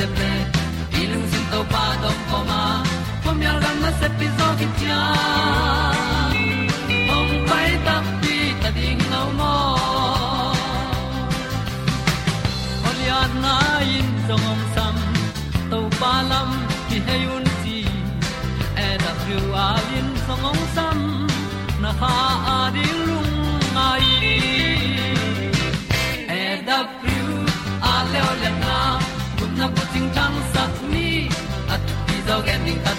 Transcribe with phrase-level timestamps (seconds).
[0.00, 0.29] nai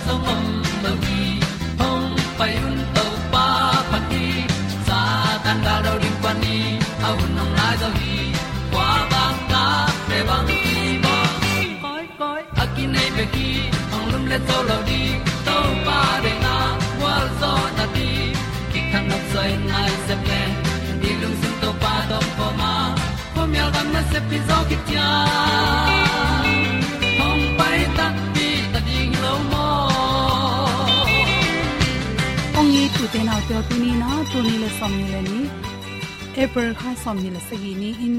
[0.06, 0.45] gen ding ta om
[0.84, 1.39] lo gi
[1.79, 3.45] hong pai un to pa
[3.91, 4.25] pa ti
[4.88, 5.00] sa
[5.44, 6.57] tan da do ri pa ni
[7.07, 8.18] au nong lai do gi
[8.74, 9.63] kwa ba ta
[10.09, 11.15] pe bang ki bo
[11.83, 13.50] koi koi a ki nei pe ki
[13.95, 15.01] ong lum le to lo di
[15.45, 16.56] to pa de na
[17.01, 18.09] wa zo na ti
[18.74, 20.42] ki kan nok sai nai se ple
[21.01, 22.74] ni lung sun to pa do po ma.
[23.36, 24.77] Po mi gam na se pi zo ki
[33.51, 35.39] tu te na te tu ni na tu ni le som ni le ni
[36.44, 38.18] april kha som ni le sagi ni in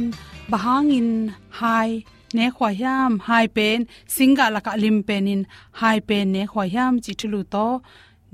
[0.52, 1.10] bahang in
[1.58, 1.90] hai
[2.36, 3.78] ne khwa yam hai pen
[4.14, 5.42] singa la ka lim pen in
[5.80, 7.66] hai pen ne khwa yam chi thulu to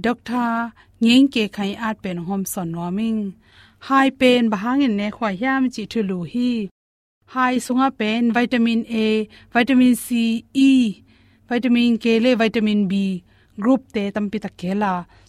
[0.04, 0.50] doctor
[1.04, 3.18] ngeng ke khai at pen hom son noming
[3.88, 6.50] hai pen bahangin ne khwa yam chi thulu hi
[7.34, 9.06] hai sunga pen vitamin a
[9.54, 10.08] vitamin c
[10.68, 10.70] e
[11.50, 12.94] vitamin k le vitamin b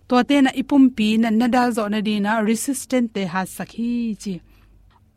[0.10, 2.02] group te tampi ta kela to te na ipum pi na na dal zo na
[2.02, 4.42] di na resistant te ha sakhi chi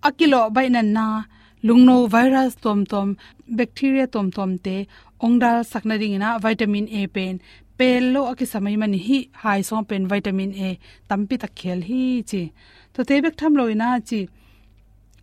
[0.03, 1.25] akilo bai na na
[1.65, 3.17] lungno virus tom tom,
[3.49, 4.87] bacteria tom tom te
[5.21, 7.41] ongdal sakna ding na vitamin a pen.
[7.79, 10.79] Pel lo aki samai mani hi, hai so pen vitamin a
[11.09, 12.53] tampi ta khel hi chi
[12.93, 14.29] to te bek tham loina chi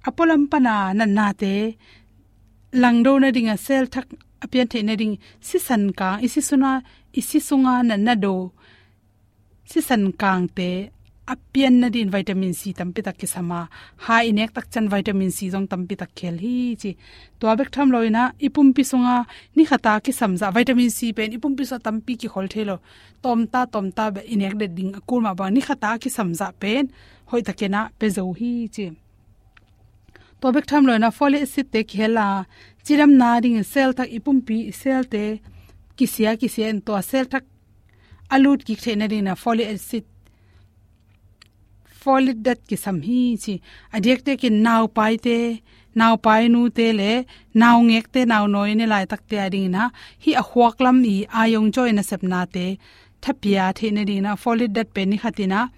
[0.07, 1.77] apolam pana na na te
[2.73, 4.07] langdo na dinga sel thak
[4.41, 6.81] apian the na ding si san ka, isi suna,
[7.13, 8.51] isi sunga na na do
[9.69, 10.69] si san kang te
[11.33, 13.59] apian na din vitamin c tampi tak ki sama
[14.05, 16.91] ha, inek tak chan vitamin c jong tampi tak khel hi chi.
[17.39, 19.15] To abek tham loina ipum pi sunga
[19.55, 22.75] ni khata ki samza vitamin c pen, ipum pi sa tampi ki khol thelo.
[23.23, 26.47] Tom ta tom ta be inek de ding akul ma ba, ni khata ki samza
[26.61, 26.83] pen,
[27.29, 28.85] hoi takena pe zo hi chi.
[30.41, 32.27] To bek tham loina folic acid te khela
[32.85, 35.23] chiram na ring cell tak ipum pi cell te,
[35.97, 37.43] kisia kisia en to cell tak
[38.35, 40.05] alut ki the thena dina folic acid.
[42.01, 43.55] Folic dat ki sam hi chi.
[43.95, 45.37] Adek te ki naw pai te,
[45.99, 47.11] naw pai nu te le,
[47.61, 49.83] naw ngek te, naw noi ne lai tak te ading na.
[50.23, 52.65] Hi a huak lam i ayong join na sep na te.
[53.23, 55.69] Thapia the na ding na folic dat pe ni khatina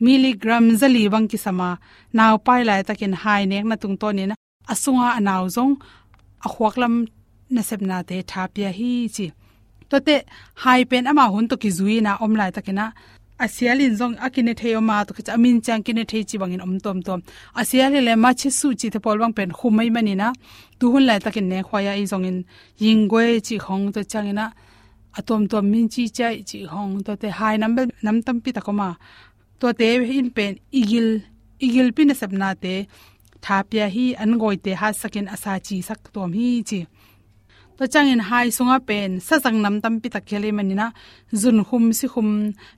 [0.00, 1.78] miligram zali bang ki sama,
[2.12, 4.34] naw pai lai takin hai nek na tung to ni na.
[4.72, 5.74] Asunga anaw zong,
[6.46, 6.94] a huak lam
[7.54, 9.26] na sep na te, thapia hi chi
[9.90, 10.16] tote
[10.62, 12.86] hai pen ama hun to ki zui na om lai takina
[13.44, 16.98] asialin zong akine theyo ma to cha amin chang kine thei chi bangin om tom
[17.06, 17.20] tom.
[17.60, 20.28] Asiali le ma chi su chi the pol bang pen khumai mani na
[20.78, 22.38] tu hun lai takin ne khwaya i zong in
[22.84, 24.46] ying gwe chi khong to changina
[25.18, 28.88] atom tom min chi chai chi hong to te hai number nam tam pi takoma.
[29.60, 29.88] To te
[30.18, 31.08] in pen igil
[31.64, 32.74] igil pin sabna te.
[33.44, 36.80] Thapya hi an goi te ha sakin asa chi sak tom hi chi.
[37.78, 40.86] To changin hai sunga pen sa sang nam tam pi takhele manina
[41.42, 42.28] zun khum si khum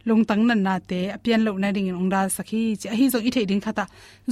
[0.08, 3.18] lung tang nan na te apian lo na ring ong da sakhi chi hi zo
[3.28, 3.84] i the ding khata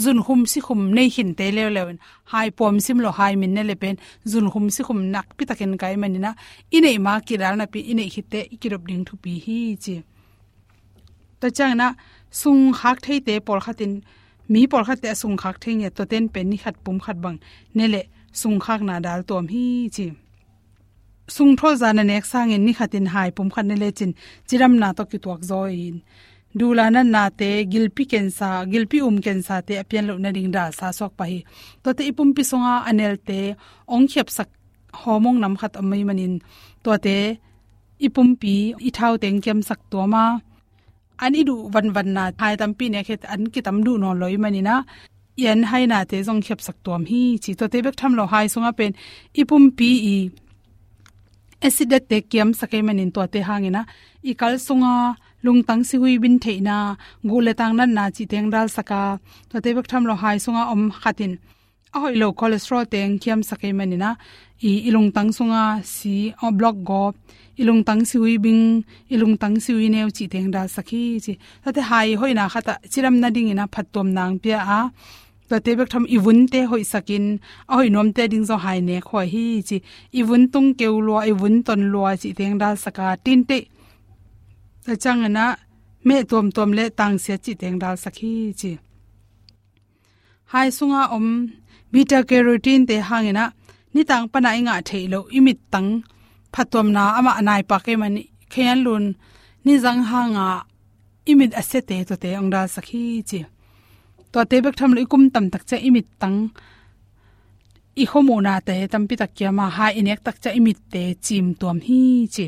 [0.04, 1.82] zun khum si khum nei hin te le le
[2.32, 3.96] hai pom sim lo hai min ne le pen
[4.32, 6.30] zun khum si khum nak pi taken kai manina
[6.76, 9.96] inei ma ki ral na pi inei hitte ikirop ding thu pi hi chi
[11.40, 11.88] to changna
[12.40, 13.92] sung hak thei te por khatin
[14.52, 17.16] mi por khat te sung khak thei nge to ten pen ni khat pum khat
[17.24, 17.38] bang
[17.76, 18.02] nele
[18.40, 19.66] sung khak na dal tom hi
[19.96, 20.06] chi
[21.34, 24.12] sung tho zana nek sang in ni khatin hai pum khan le chin
[24.49, 25.96] chiram na to ki tuak zo in.
[26.58, 30.87] Dulana na te gilpi kensa, gilpi um kensa te apian lo na ding da sa
[30.99, 31.38] sok pa hi.
[31.82, 33.38] To te ipum pi songa anel te
[33.94, 34.49] ong khep sak
[35.00, 36.34] homong nam khat amai manin.
[36.84, 37.17] To te
[38.06, 38.55] ipum pi
[38.88, 40.25] i thau teng kem sak to ma.
[41.25, 44.11] Ani du van van na hai tam pi ne khet an ki tam du no
[44.20, 44.75] loi manina.
[45.44, 47.23] Yan hai na te jong khep sak tom hi.
[47.43, 48.93] Chi to te bek tham lo hai sunga pen
[49.40, 50.17] ipum pi i
[51.66, 53.82] acid te kiam sakai manin to te hangina,
[54.30, 54.94] ikal kal sunga
[55.44, 56.76] lungtang si hui bin theina
[57.30, 59.18] gule tang nan na chi teng dal saka
[59.50, 61.32] to te bak tham lo hai sunga om khatin.
[61.94, 64.10] A hoi lo cholesterol teng kiam sakai manina
[64.68, 65.62] i ilung tang sunga
[65.94, 66.14] si
[66.44, 67.02] o block go
[67.60, 68.62] ilung tang si hui bing
[69.14, 71.34] ilung tang si hui neu chi teng dal sakhi chi.
[71.64, 74.80] To te hai hoina khata chiram na ding ina phatom nang pia a
[75.48, 77.25] ta te bek tham iwun te hoi sakin.
[77.70, 79.76] A hoi nom te ding zo hai ne kho hi chi.
[80.20, 83.59] Iwun tung keu lo iwun ton lo chi teng dal saka tin te
[84.85, 85.44] ta chang na
[86.06, 88.73] me tom tom le tang se chi teng dal sakhi chi.
[90.52, 91.28] Hai sunga om,
[91.92, 93.44] beta carotene te hangena
[93.94, 95.90] ni tang pana inga theilo imit tang.
[96.52, 99.04] Phatom na ama anai pa ke mani khian lun.
[99.64, 100.47] Ni jang hanga
[101.30, 103.40] imit asete to te ong dal sakhi chi
[104.37, 106.38] to te bek tham ikum tam tak cha imit tang
[108.02, 111.02] i khomo na te tam pi tak kya ma ha inek tak cha imit te
[111.25, 112.00] chim tom hi
[112.35, 112.47] chi.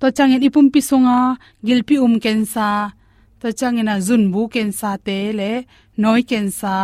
[0.00, 1.18] To changin ipum pi songa
[1.66, 2.68] gilpi um kensa.
[3.40, 5.50] To changina zun bu kensa te le
[6.02, 6.74] noi kensa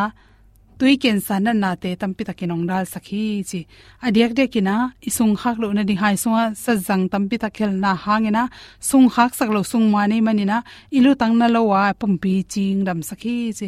[0.79, 3.61] tui ken sa na na te tampi takinong dal sakhi chi
[4.07, 4.77] adiak de kina
[5.09, 8.43] isung khak lo na ding hai sunga, sa jang tampi takhel na hangena
[8.89, 10.59] sung khak sak lo sung ma nei manina
[10.97, 13.67] ilu tang na lo wa pumpi ching dam sakhi chi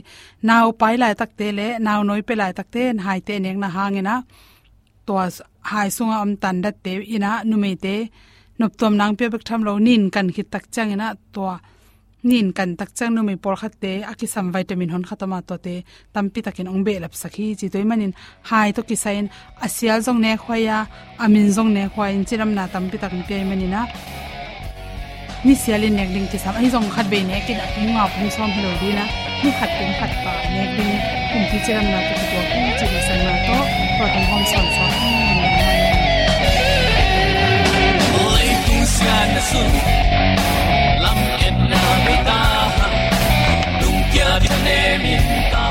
[0.49, 3.57] naw pai lai tak te le naw noi pe lai tak te hai te nek
[3.63, 4.15] na hangena
[5.07, 5.15] to
[5.71, 7.95] hai sunga am tan dat te ina nume te,
[8.59, 11.43] nop tom nang pe bek tham lo nin kan khit tak changena to
[12.29, 15.55] nin kan tak chang no mi por khat te aki sam vitamin hon khatama to
[15.65, 15.75] te
[16.15, 18.13] tampi takin ong be lap sakhi chi toy manin
[18.49, 19.27] hai to ki sain
[19.67, 20.77] asial jong ne khwaya
[21.25, 23.81] amin jong ne khwain chiram na tampi tak pe manina
[25.45, 28.05] mi sialin nek ding ti sam ai zong khat be ne ki da kum nga
[28.13, 29.05] pum som hlo di na
[29.43, 30.95] mi khat kum khat pa nek ding
[31.31, 33.57] kum ti chiram na ti to ku chi ni san na to
[33.97, 34.87] ko tong hom son so
[38.27, 39.63] oi tu san na su
[44.99, 45.68] me.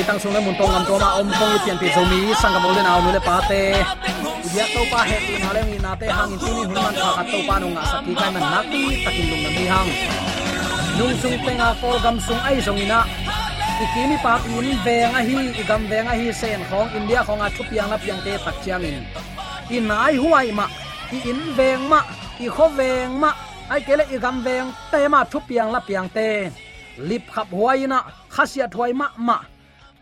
[0.00, 2.20] Nei tang sung le mun tong ngam to ma om kong itian pi zo mi
[2.40, 3.60] sang kam le naw ni le pa te
[4.56, 7.22] ya to pa he tin hale mi na te hang in tuni hun man kha
[7.32, 9.90] to pa no nga sa ki kai man nak ti takin lung nam hi hang
[10.98, 13.00] nung sung te nga kol gam sung ai zong ina
[13.84, 17.48] ikimi pa in veng a hi igam veng a hi sen khong india khong a
[17.56, 19.04] thu piang na piang te tak chiang in
[19.76, 20.66] in ai huai ma
[21.16, 22.00] i in veng ma
[22.44, 23.30] i kho veng ma
[23.72, 26.28] ai kele igam veng te ma thu piang la piang te
[27.08, 27.98] lip khap huaina
[28.34, 29.38] khasia thoi ma ma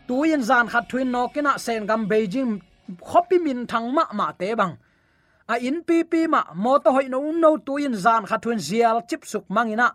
[0.09, 2.51] tuin zan khat thuin nokina sen gam beijing
[3.09, 4.73] khopi min thang ma ma te bang
[5.53, 8.59] a à, in pi pi ma mo to hoi no no tuin zan khat thuin
[8.67, 9.87] zial chip suk mangina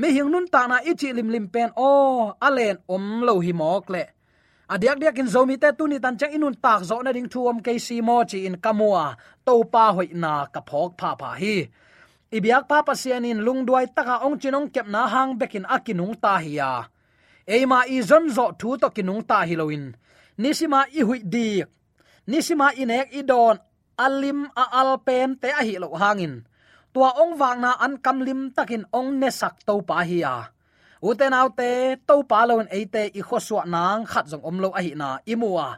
[0.00, 1.90] mi hing nun ta na ichi lim lim pen o
[2.46, 4.04] alen om lo hi mok le
[4.72, 7.56] adiak à, diak in zomi te tuni tan chang inun tak zo na ding thuam
[7.64, 9.04] ke si mo chi in kamua
[9.46, 11.56] to pa hoi na ka phok pha pha hi.
[12.36, 16.95] Ibyak pa pasianin lungduai taka ong chinong kep na hang bekin akinung ta hiya à
[17.54, 19.84] eima i zon zo thu to kinung ta hiloin
[20.42, 21.48] nisima i hui di
[22.30, 23.56] nisima inek i don
[23.96, 26.44] alim a alpen te a hi lo hangin.
[26.92, 30.34] Tua ong wang na an kam lim takin ong ne sak to pa hiya
[31.08, 34.92] uten autte to pa lon eite i khoswa nang khat jong om lo a hi
[34.96, 35.08] na.
[35.32, 35.68] Imua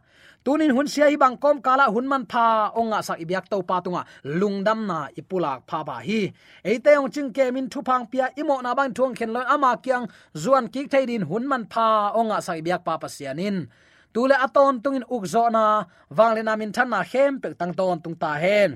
[0.48, 2.46] tunin hun sia hi bang kom kala hun man tha
[2.80, 4.02] onga sa ibyak to pa tunga.
[4.40, 6.20] Lungdam na ipula pha ba hi.
[6.70, 9.70] Eite ong ching ke min thu phang pia imo na bang thong khen lo ama
[9.84, 10.04] kyang.
[10.42, 11.88] Zuan ki theidin hun man tha
[12.20, 13.56] onga sa ibyak pa pasianin
[14.14, 15.64] tule aton tungin ukzo na.
[16.16, 18.70] Wangle na min than na hem pek tang ton tung ta hen.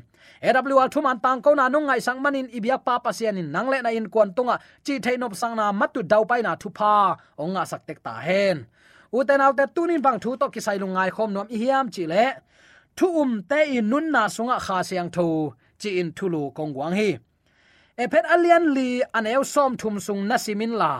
[0.44, 4.06] Awl thuman tang ko na nung ngai sang manin ibyak pa pasianin nangle na in
[4.12, 4.56] kwan tunga.
[4.84, 8.58] Chi theinop sang na matu dau pai na thu pha onga sak tek ta hen
[9.18, 12.24] uten autte tunin bang thu to kisai lungai khom nom i hiam chi le.
[12.96, 15.26] Thu um te in nun na sunga kha siang thu
[15.80, 17.10] chi in thulu kong wang hi.
[18.02, 20.92] Ephet alian li an eu som thum sung nasimin la.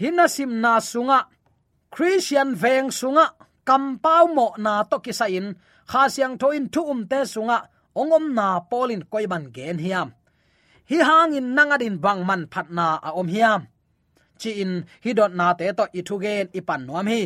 [0.00, 1.18] Hinasim na sunga,
[1.94, 3.26] christian veng sunga
[3.68, 4.98] kampau mo na to
[5.38, 5.46] in,
[5.90, 7.58] kha siang tho in thu um te sunga,
[8.00, 10.08] ongom na polin koiban gen hiam.
[10.90, 13.66] Hi hangin nangadin bangman phatna a om hiam
[14.40, 14.72] chi in,
[15.04, 17.22] hi dot na te to i thu gen i pan nuam hi.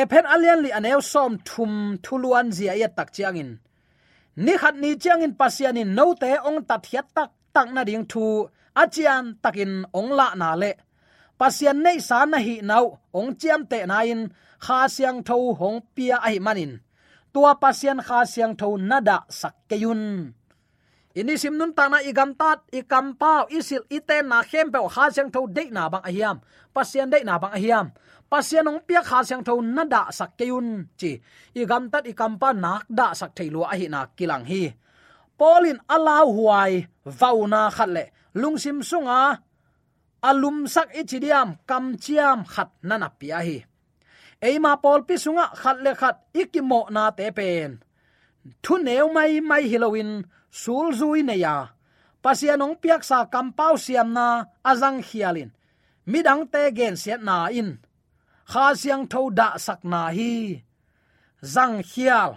[0.00, 1.72] E phen alian li aneu som thum
[2.04, 3.50] thuluan zia ya tak chiang in.
[4.44, 7.82] Ni khat ni chiang in pasian in no te ong tat hiat tak tak na
[7.88, 8.24] ding thu
[8.82, 10.72] achian takin ong la na le.
[11.40, 12.86] Pasian nei sa na hi nau,
[13.18, 14.22] ong chiam te na in,
[14.64, 16.72] kha siang tho hong pia ai manin
[17.36, 20.02] tua pasian kha siang tho nada sakkeyun
[21.16, 25.04] ini sim nun ta na igam tat ikam pau, isil iten na khem pe kha
[25.08, 26.36] siang tho de na bang ahiam
[26.74, 27.86] pasien de na bang ahiam
[28.30, 30.68] pasien ong pia kha sang tho nada sakkeyun
[31.00, 31.16] chi.
[31.56, 34.62] Igam tat ikam pa nak da sak theilu a hi na kilang hi.
[35.38, 36.84] Polin alau huai
[37.18, 38.04] vauna khatle
[38.40, 39.40] lungsim sunga,
[40.28, 43.58] alum sak ichidiam kam chiam khat nana pia hi.
[44.46, 47.80] Eima pol pi sunga khat le khat, ikimo na te pen.
[48.62, 50.10] Thu neu mai mai halloween
[50.62, 51.56] sul zui ne ya.
[52.24, 54.26] Pasianong piak sa kampau siam na
[54.64, 55.50] azang hialin.
[56.10, 57.70] Midang te gen siat na in.
[58.50, 60.64] Kha siang tho da sak na hi.
[61.44, 62.30] Zang hial.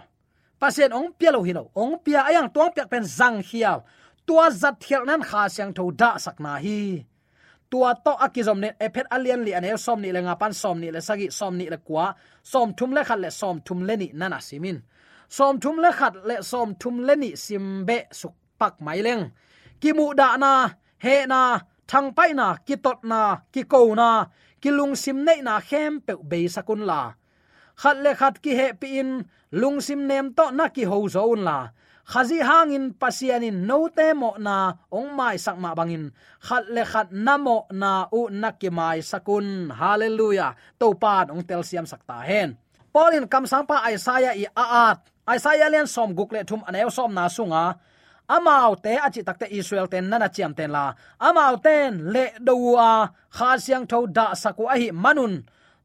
[0.60, 3.78] Pasien ong pia lo hino ong pia ayang tuang piak pen zang hial.
[4.26, 7.00] Tua zat hial nan kha siang tho da sak na hi.
[7.70, 10.90] Tua to akizom ne ephet alian li anel som ni le nga pan som ni
[10.90, 12.06] le sagi som ni le kwa,
[12.42, 14.82] som thum le khat le som thum le ni nana simin
[15.36, 19.24] som thum le khat le som thum le ni simbe suk pak mai leng.
[19.80, 20.52] Ki mu da na,
[21.04, 21.42] he na,
[21.90, 23.20] thang pai na, ki tot na,
[23.54, 24.10] ki ko na,
[24.60, 27.00] ki lung sim nei na khem pe be sakun la.
[27.80, 29.10] Khat le khat ki he pi in,
[29.60, 31.58] lung sim nem to na ki ho zon la.
[32.10, 34.56] Khazi hangin pasianin note mo na,
[34.90, 36.10] ong mai sak ma bangin
[36.46, 39.70] khat le khat namo na u nakimai sakun.
[39.70, 40.52] Hallelujah.
[40.80, 42.58] To pan ong tel siam sakta hen.
[42.90, 44.98] Polin kam sampa isaiah i aat
[45.34, 47.64] isaiah len som gukle thum anew som na sunga.
[48.36, 50.84] Amau te achi takte israel ten nana chiam ten la.
[51.28, 52.90] Amau ten le dowa
[53.36, 55.34] kha siang tho da saku ahi manun.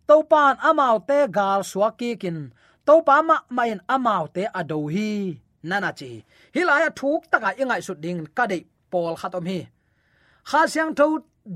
[0.07, 2.37] Topan amau te gal suaki kin.
[2.87, 5.09] Topa ma main amau te ado hi
[5.69, 6.09] nana chi.
[6.55, 9.59] Hilaya thuk taka ingai su ding ka dei pol khatom hi.
[10.49, 11.07] Kha siang tho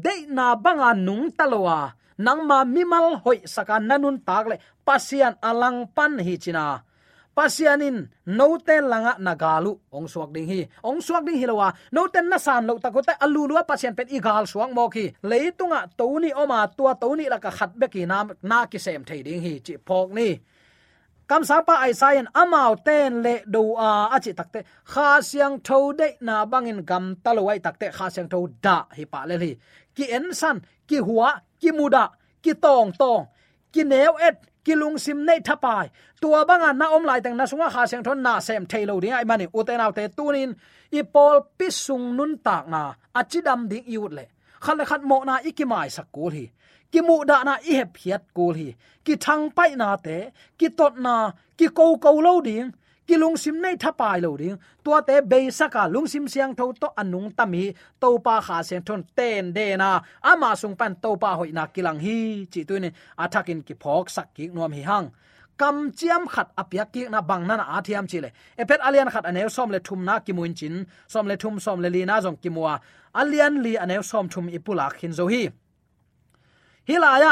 [0.06, 1.80] de na banga nung talowa
[2.26, 6.66] nangma mimal hoi saka nanun takle pasian alang pan hi china
[7.40, 12.68] pasianin note langa nagalu ong suak ding hi ong suak ding hilowa note na san
[12.68, 17.32] lo takote alu lua pasian pen igal suak mo ki leitunga toni oma tua toni
[17.32, 20.30] la ka khat beki nam na ki sem thei ding hi chi phok ni
[21.30, 24.60] kam sa pa ai sayan amao ten le do a achi takte
[24.92, 29.20] kha siang tho de na bangin gam talwai takte kha siang tho da hi pa
[29.30, 29.52] le hi
[29.96, 30.58] ki en san
[30.90, 31.30] ki huwa
[31.62, 32.04] ki muda
[32.44, 33.24] ki tong tong
[33.74, 34.36] ki neu et
[34.70, 35.86] kilung sim nei thapai
[36.22, 39.16] tua banga na om lai tang na sunga kha seng thon na sem thailo ding
[39.18, 39.46] ai mani.
[39.58, 40.52] Uten autte tunin,
[41.00, 42.82] i pol pisung nun tak na
[43.20, 44.26] achidam ding yut le.
[44.64, 46.46] Khale khat mo na ikimai sakul hi.
[46.92, 48.70] Ki mu da na i hep hiat kul hi.
[49.06, 50.18] Ki thang pai na te,
[50.60, 51.16] ki tot na,
[51.58, 52.70] ki ko ko lo ding
[53.10, 56.54] ki lung sim nei tha pai lo ding tua te be saka lung sim siang
[56.60, 57.64] tho to anung tami
[58.02, 59.90] to pa kha sen thon ten de na
[60.32, 62.18] ama sung pan to pa hoi na kilang hi
[62.52, 62.90] chi tu ne
[63.24, 65.08] athakin ki phok sak ki nom hi hang
[65.60, 68.30] kam chiam khat apya ki na bang na a thiam chile
[68.62, 70.76] epet alian khat anew som le thum na ki muin chin
[71.14, 72.74] som le thum som le li na jong ki muwa
[73.22, 75.44] alian li anew som thum ipula khin zo hi
[76.90, 77.32] hilaya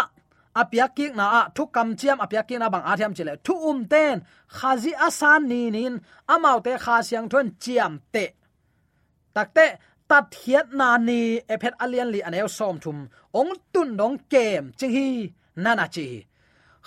[0.62, 3.34] apyak ki na ah, a thu kam chiam apyak ki na bang athiam chile.
[3.46, 4.16] Thu um ten,
[4.58, 5.94] khazi asan ni nin
[6.34, 8.26] amau te kha siang thon chiam te.
[9.36, 9.66] Takte
[10.10, 11.22] tat hiat na ni,
[11.54, 12.98] ephet alian li anew som thum,
[13.40, 15.08] ong tun dong kem, ching hi
[15.64, 16.08] nana chi.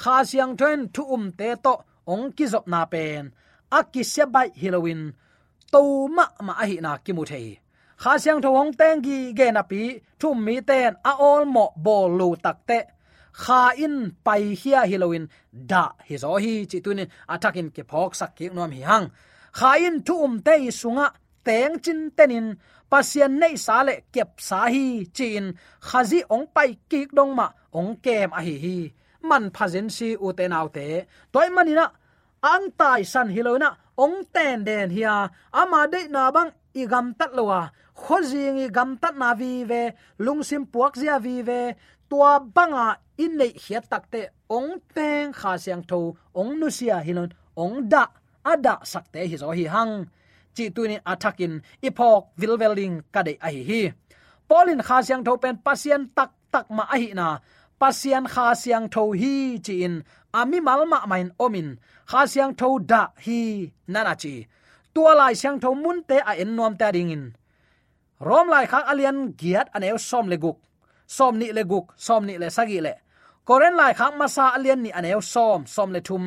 [0.02, 1.74] Kha siang thon thu um te to,
[2.12, 3.24] ong ki zop na pen.
[3.78, 5.02] Akki se bai halloween
[5.72, 5.80] to
[6.16, 7.48] ma ma hi na ki mu thei.
[8.02, 9.83] Kha siang thong teng gi ge na pi,
[10.20, 12.99] thum mi ten a ol mo bol lu takte te
[13.33, 18.37] kha in pai hia hiloin da hi zo hi, chi tunin atakin ke phok sak
[18.37, 19.07] ki nom hi hang.
[19.59, 21.07] Kha in tu um te sunga,
[21.45, 22.47] teng chin tenin
[22.90, 24.85] pasian nei sa le kep sa hi
[25.16, 25.45] chin
[25.88, 27.47] khazi ong pai ki dong ma,
[27.79, 28.79] ong kem a hi hi.
[29.29, 30.87] Man phazen si u te nau te.
[31.33, 31.87] Toy manina
[32.43, 33.71] ang tai san hiloina
[34.05, 37.61] ong ten den hia ama de na bang igam tat lowa
[38.03, 39.83] khojing i gam tat na vi ve
[40.25, 41.61] lungsim puak zia vi ve.
[42.11, 42.87] Tua banga
[43.24, 44.20] in nei hiat takte
[44.56, 46.00] ong teng kha siang tho,
[46.40, 47.30] ong nu sia hilon
[47.64, 48.04] ong da
[48.52, 49.94] ada sakte hi zo hi hang.
[50.56, 51.54] Chi tunin attackin
[51.88, 53.83] ipok vilveling kade a hi hi.
[54.48, 57.28] Polin kha siang tho pen pasien tak tak ma a hi na.
[57.80, 59.35] Pasian kha siang tho hi
[59.66, 59.94] chi in
[60.40, 61.68] ami malma main omin.
[62.11, 63.40] Kha siang tho da hi
[63.92, 64.35] nana chi.
[64.94, 67.24] Tua lai siang tho mun te a en nom ta ring in.
[68.28, 70.59] Rom lai kha alian giat anew som le guk.
[71.16, 72.92] Som ni le guk, som ni le sagi le
[73.48, 76.24] koren lai khang ma sa alian ni aneu som som le thum.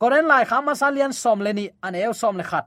[0.00, 2.66] Koren lai khang ma sa alian som le ni aneu som le khat.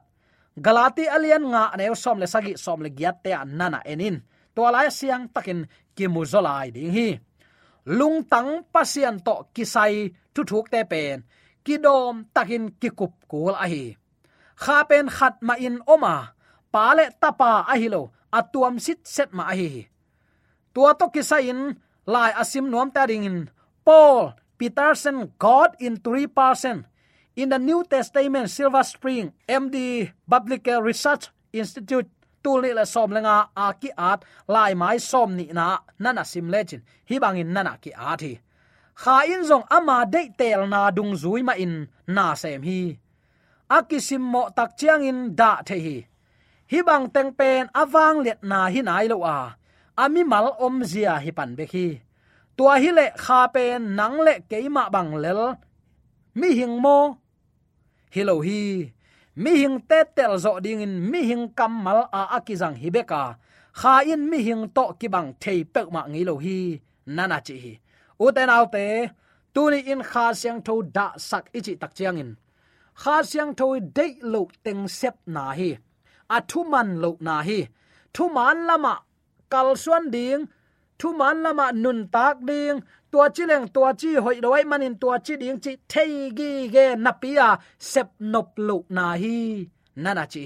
[0.65, 4.17] Galati alian nga aneu som le sagi, som le giat te anana enin.
[4.55, 5.59] To lai siang takin
[5.95, 7.09] ki muzolai ding hi.
[7.97, 9.95] Lung tang pasian to kisai
[10.33, 11.23] thu thuk te pen.
[11.65, 13.83] Ki dom takin ki kup kul a hi.
[14.63, 16.15] Kha pen khat ma in oma.
[16.73, 18.03] Pa le tapa a hi lo.
[18.37, 19.71] Atuam sit set ma a hi
[20.77, 21.61] tua to kisai in
[22.13, 23.49] lai asim nuam ta ringin
[23.87, 26.83] paul peterson god in Three Persons,
[27.39, 32.11] in the new testament silver spring md biblical research institute
[32.47, 34.19] tul ni la som lenga a ki at
[34.53, 35.65] lai mai som ni na
[36.03, 36.83] nana sim legend.
[37.09, 38.33] Hi bangin nana ki at hi.
[39.01, 41.73] Kha in zong ama de tel na dung zui ma in
[42.15, 42.79] na sem hi.
[43.75, 45.97] Akisim mo tak chiang in da the hi.
[46.71, 49.37] Hi bang teng pen awang let na hi nai lo a.
[50.03, 52.06] Ami mal om zia hi pan be hi
[52.57, 55.41] tua hi le kha pen nang le keima bang lel.
[56.39, 56.97] Mi hing mo
[58.13, 58.61] hi lo hi.
[59.43, 63.23] Mi hing te tel zo ding in mi hing kamal a akizang hibeka
[63.79, 66.57] kha in mi hing to ki bang thei pe ma ngi lo hi.
[67.15, 67.73] Nana chi hi.
[68.23, 68.85] U te nau te,
[69.53, 72.31] tu ni in kha siang tho da sak ichi tak chiang in.
[73.01, 73.67] Kha siang tho
[73.97, 75.69] de lo teng sep na hi.
[76.35, 77.59] A thu man lo na hi.
[78.13, 78.93] Thu man lama,
[79.51, 80.45] kal suan ding
[80.99, 82.77] thu man lama nun tak ding
[83.11, 86.85] tua chi leng tua chi hoi doi manin tua chi ding chi thei gi ge
[87.05, 87.59] napia à,
[87.91, 89.37] sep nop lu na hi.
[90.03, 90.45] Nana chi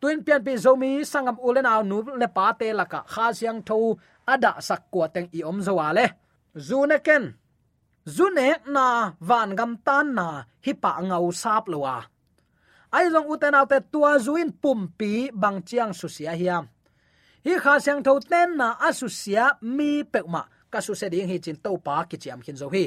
[0.00, 3.78] tuin pian pi zomi sangam ulen aw nu le pa te laka kha siang tho
[4.32, 6.14] ada sak kwa teng i om zo wale à
[6.66, 7.24] zune ken.
[8.16, 8.86] Zune na
[9.28, 10.26] van gam tan na
[10.64, 11.96] hi pa ngau sap lowa
[12.96, 15.12] ai long uten autte tua zuin pumpi
[15.42, 16.64] bang chiang su sia hiam
[17.44, 19.44] hi kha sang tho ten na asusia
[19.76, 22.84] mi pekma ka su se ding hi chin to pa ki chiam khin zo hi.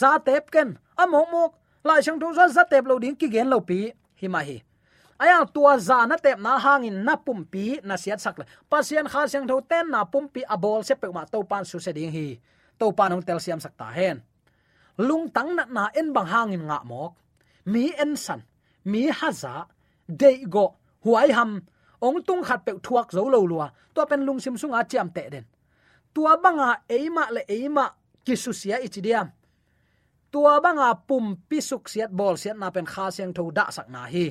[0.00, 1.50] Za tep ken amok mok
[1.84, 3.92] lai chang thong za tep lo ding ki gen lo pi.
[4.20, 4.56] Hi ma hi.
[5.20, 9.06] Aya tua za na tep na hangin na pum pi na siat sak la pasien
[9.12, 11.92] kha sang tho ten na pum pi a bol se pekma to pan su se
[11.92, 12.40] ding hi.
[12.78, 14.24] To pan ong tel siam sak ta hen.
[15.06, 17.12] Lung tang na na en bang hangin nga mok.
[17.72, 18.40] Mi en san.
[18.84, 19.68] Mi haza
[20.08, 20.66] de go.
[21.04, 21.60] Huai ham
[22.00, 23.68] ong tung khat pe thuak zo lo lua.
[23.94, 25.44] To pen lung sim sunga chiam te den.
[26.14, 27.84] Tua banga eima le eima
[28.24, 29.28] kisusia ichidiam
[30.30, 34.06] tua banga pum pisuk siat bol siat na pen kha siang tho da sak na
[34.12, 34.26] hi.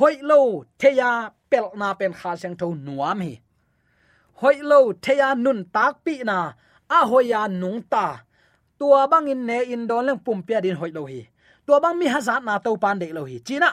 [0.00, 1.10] Hoi lo theya
[1.50, 3.34] pel na pen kha siang tho nuam hi.
[4.40, 6.38] Hoi lo theya nun tak pi na,
[6.96, 8.06] a hoya nung ta.
[8.78, 11.20] Tua bang in ne in don leng pum pia din hoi lo hi.
[11.66, 13.36] Tua bang mi hazat na to pan de lo hi.
[13.46, 13.68] China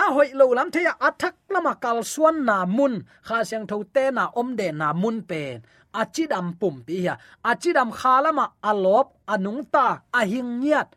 [0.00, 2.02] À, a hoi lo lam theya athak à, lama kal à.
[2.12, 2.94] suan na mun.
[3.26, 5.54] Kha siang tho te na om de na mun pen
[5.92, 7.14] achidam pum pi ya
[7.50, 9.86] achidam khalama alop anung ta
[10.20, 10.88] ahing nyat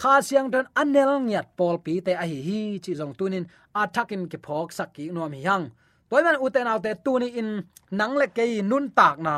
[0.00, 3.44] kha siang ton anel nyat pol pi te a hi hi chi jong tunin
[3.80, 5.64] athakin ke phok sakki nom hi hang
[6.10, 7.50] toy man uten autte tuni in
[7.98, 9.36] nang le ke nun tak na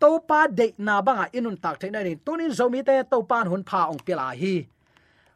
[0.00, 3.46] to pa de na banga inun tak the na ni tunin zomi te to pan
[3.50, 4.54] hun pha ong pila hi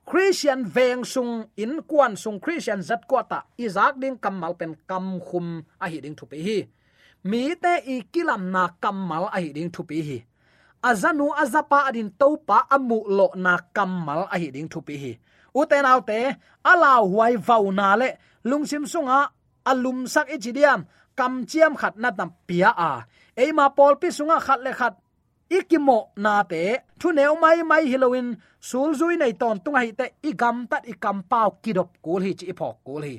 [0.07, 5.67] christian veng sung in kwan sung christian zat kwata izak ding kamal pen kam khum
[5.83, 6.59] a hi ding thupi hi.
[7.27, 10.19] Mi te i kilam na kamal a hi ding thupi hi.
[10.79, 15.13] Azanu azapa adin topa amu lo na kamal a hi ding thupi hi.
[15.51, 18.09] Uten autte ala huai vau na le
[18.47, 19.35] lungsim sunga
[19.67, 20.87] alum sak e ichidiam
[21.19, 23.03] kam chiam khat na tam pia a.
[23.35, 24.95] Eima pol pi sunga khat le khat
[25.51, 26.63] ikimo na te
[26.99, 30.89] thu neu mai mai halloween sul zui nei ton tunga hi te i gam tat
[30.89, 33.17] i kam pau kidop kul hi chi phok kul hi.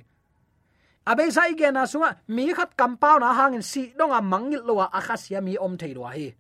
[1.07, 5.39] Abe sai ge na sunga, mi khat kampau na hangin si donga mangil lowa akhasia
[5.41, 6.35] mi om thei wa hi.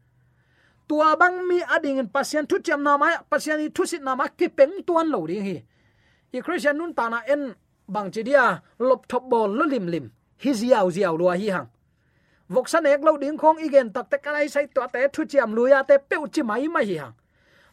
[0.87, 4.27] Tua bang mi ading in pasien thu cham na ma pasien thu sit na ma
[4.27, 5.57] ki peng tuan lo ding hi.
[6.33, 7.55] I christian nun ta na en
[7.87, 10.11] bang chi dia, lop thop bol lo lim lim,
[10.43, 11.67] hi ziaw ziaw lo hi hang
[12.49, 15.53] vok san ek lo ding khong igen tak te kalai sai to te thu chiam
[15.55, 17.15] lu ya te peu chi mai ma hi hang.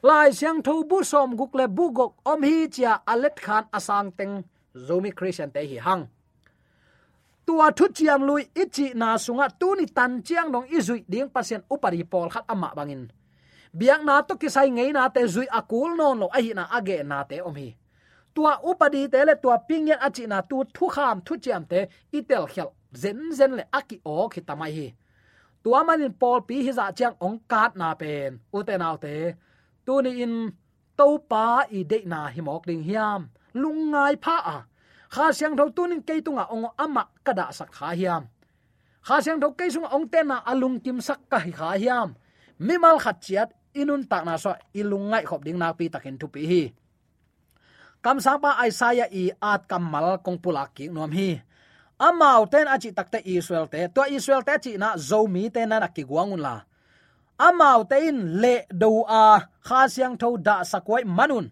[0.02, 4.10] Lai siang tho bu som guk le bu gok om hi chia alet khan asang
[4.18, 4.42] teng
[4.86, 6.06] zomi christian te hi hang.
[7.46, 11.62] Tua thu chiam lui ichi na sunga tu ni tan chiang dong izui ding pasien
[11.70, 13.08] upari pol khat ama bangin.
[13.78, 17.02] Biak na to ki sai ngei na te zui akul non lo ahi na age
[17.04, 17.76] na te om hi.
[18.34, 21.80] Tua upadi te le tua pingyan achina tu thu kham thu chiam te
[22.12, 22.70] itel khel
[23.02, 24.88] zen zen le aki o khitamai hi.
[25.62, 29.14] Tua manin pol pi hi dạ za chang ong kat na pen uten autte
[29.84, 30.34] tu ni in
[30.98, 31.44] to pa
[31.78, 33.20] i de na hi mok ding hiam.
[33.54, 34.56] Lungai pha a
[35.14, 38.22] kha siang tho tunin ke tunga ong à ama kada sak kha hiam.
[39.06, 41.70] Kha siang tho ke sung à ong te na alung kim sak ka hi kha
[41.82, 42.08] hiam.
[42.66, 43.48] Mimal khat chiat
[43.80, 46.62] inun ta na so ilungai khop ding na pi takin thu pi hi.
[48.04, 51.30] Kam sa pa isaiah i at kamal kong pulak ki nom hi
[51.98, 53.88] amau ten achi takte israel te.
[53.94, 56.60] To israel te chi na zomi te na ki guangun la.
[57.38, 61.50] Amau te in le do a kha siang tho da sakwai manun.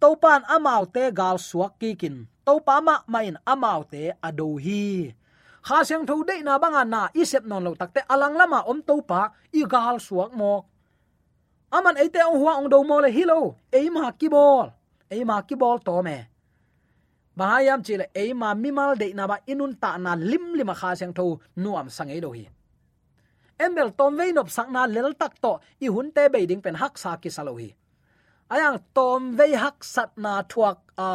[0.00, 5.14] Topan amau te gal suak ki kin topa ma main amau te ado hi.
[5.66, 9.32] Kha siang tho de na banga na isep non lo takte alang lama om topa
[9.52, 10.70] i gal suak mo
[11.70, 14.70] aman eite ong huwa ong do mo le hilo eima ki bol.
[15.10, 16.29] Eima ki bol to me
[17.40, 21.26] bahayam chile eima mimal de na ba inun ta na lim lima kha siang tho,
[21.62, 22.44] nuam sang e do hi.
[23.64, 25.52] Embel tom vein op sang na lel tak to
[25.84, 27.70] i hun te be ding pen hak sa ki salo hi.
[28.52, 31.08] Ayang tom ve hak sat na thuak, a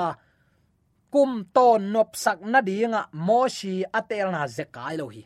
[1.14, 5.24] kum ton nop sak na dinga moshi atel na zekai lo hi.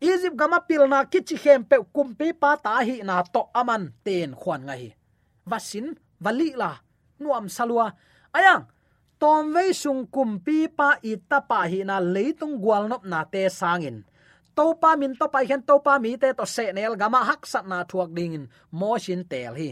[0.00, 3.84] Egypt gama pil na kichi hem pe kum pe pa ta hi na to aman
[4.04, 4.88] ten khwan nga hi.
[5.50, 5.86] Vasin
[6.24, 6.70] vali la,
[7.22, 7.86] nuam salua.
[8.36, 8.62] Ayang
[9.20, 13.20] tom ve sung kum pi pa i ta pa hi na leitung gwal nop na
[13.32, 14.00] te sangin.
[14.56, 17.44] To pa min to pa hen to pa mi te to se nel gama hak
[17.46, 19.70] sat na thuak ding in mo shin tel hi.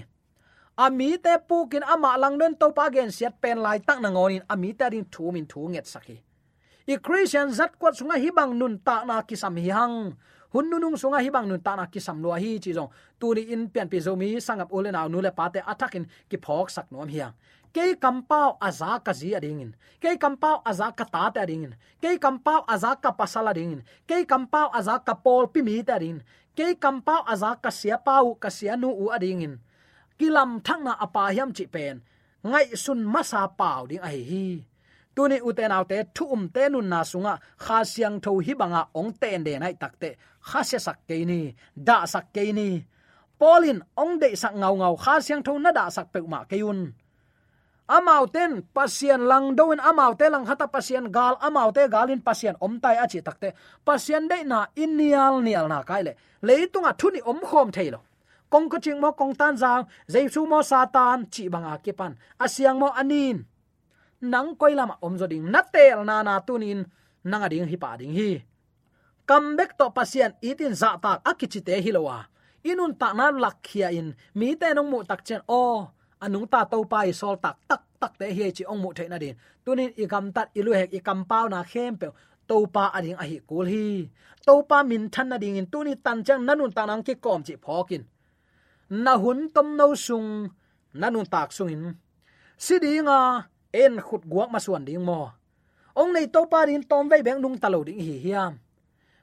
[0.76, 4.44] Ami te pukin ama lang den to pa gen siat pen lai tak na ngonin
[4.52, 6.16] ami ta ring thu min thu nget saki
[6.88, 10.16] i christian zat kwat sunga hibang nun ta na kisam hi hang.
[10.48, 12.88] Hun nunung sunga hibang nun ta na kisam lo hi chi jong
[13.20, 16.66] tu ni in pian pi zomi sangap ulen aw nu le pate atakin ki phok
[16.72, 17.34] sak nom hiang
[17.74, 22.60] ke kampau aza ka zi adingin ke kampau aza ka ta ta adingin ke kampau
[22.74, 26.20] aza ka pasala adingin ke kampau aza ka pol pi mi ta adingin
[26.56, 29.54] ke kampau aza ka sia pau ka sia nu u adingin
[30.18, 31.96] kilam thangna apa hiam chi pen
[32.42, 34.46] ngai sun masa pau ding ai hi.
[35.14, 37.34] Tuni uten autte thu um te nun na sunga.
[37.64, 40.10] Kha siang tho hi banga ong ten de nai takte
[40.48, 41.40] kha se sak ke ni,
[41.74, 42.68] da sak ke ni.
[43.40, 44.94] Polin ong de sak ngau ngau.
[45.04, 46.80] Kha siang tho na da sak pe ma un
[47.88, 52.54] amau ten pasien lang doin amau te lang hata pasien gal amau te galin pasien
[52.60, 53.48] om tai achi takte
[53.86, 56.12] pasien de na inial nial na kaile
[56.46, 58.00] leitunga thuni om khom thailo
[58.48, 62.88] kong ko ching mo kong tan jang jaisu mo satan, chi banga kipan asiang mo
[62.96, 63.44] anin.
[64.24, 66.80] Nang koi lama om zo ding natel na na tunin
[67.28, 68.40] nanga ding hi pa ding hi.
[69.28, 72.26] Comeback to pasien itin za tak akichite hilowa.
[72.64, 74.16] Inun ta na lakhia in.
[74.34, 75.92] Mi te nong mu tak chen o
[76.24, 79.04] anung ta to pa i sol tak tak tak te hi chi ong mu the
[79.08, 79.34] na din.
[79.64, 82.08] Tunin i gam tat ilu hek i kam pau na khem pe.
[82.48, 84.08] To pa ading a hi kul hi.
[84.46, 87.42] To pa min than na ding in tuni tan chang nanun ta nang ki kom
[87.46, 88.04] chi phokin
[88.88, 90.48] na hun tom no sung
[90.94, 91.82] nanun tak sung in.
[92.56, 95.30] Sidinga en khut guak ma suan ding mo.
[95.94, 98.52] Ong nei to pa rin tom ve beng nung talo ding hi hiam.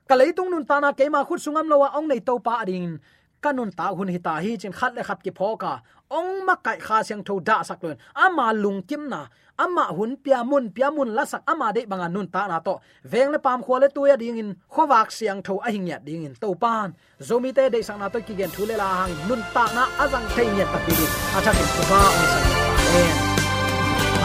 [0.08, 2.64] Ka tung nun ta na ke ma khut sungam lo wa ong nei to pa
[2.66, 3.00] ding.
[3.44, 5.74] Kanun ta hun hi ta hi chin khat le khat ki phoka
[6.18, 9.22] ong ma kai kha siang tho da sak lon ama lung kim na
[9.64, 12.74] ama hun pia mun pia mun la sak ama de banga nun ta na to
[13.12, 16.26] veng le pam khole tu ya ding in khowak siang tho a hing ya ding
[16.28, 16.88] in to pan
[17.28, 19.84] zomi te de sang na to ki gen thu le la hang nun ta na
[20.04, 20.94] azang thei nya ta ki
[21.38, 22.48] a tha kin ba ong sang
[22.82, 23.14] amen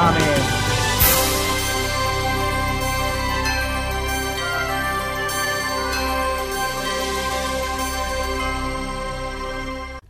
[0.07, 0.60] amen